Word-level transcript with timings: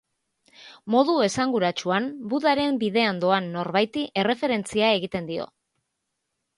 Modu 0.95 1.17
esanguratsuan 1.25 2.09
Budaren 2.33 2.81
bidean 2.87 3.23
doan 3.27 3.53
norbaiti 3.59 4.09
erreferentzia 4.25 4.93
egiten 4.99 5.33
dio. 5.33 5.51